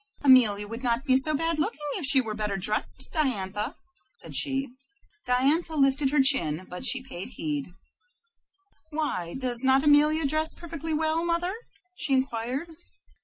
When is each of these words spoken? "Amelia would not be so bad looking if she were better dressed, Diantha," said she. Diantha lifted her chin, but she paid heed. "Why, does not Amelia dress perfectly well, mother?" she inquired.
"Amelia 0.23 0.67
would 0.67 0.81
not 0.81 1.05
be 1.05 1.15
so 1.15 1.35
bad 1.35 1.59
looking 1.59 1.79
if 1.93 2.07
she 2.07 2.21
were 2.21 2.33
better 2.33 2.57
dressed, 2.57 3.11
Diantha," 3.13 3.75
said 4.11 4.35
she. 4.35 4.69
Diantha 5.27 5.75
lifted 5.75 6.09
her 6.09 6.23
chin, 6.23 6.65
but 6.67 6.83
she 6.83 7.03
paid 7.03 7.27
heed. 7.33 7.67
"Why, 8.89 9.35
does 9.37 9.61
not 9.63 9.83
Amelia 9.83 10.25
dress 10.25 10.55
perfectly 10.55 10.95
well, 10.95 11.23
mother?" 11.23 11.53
she 11.93 12.13
inquired. 12.13 12.69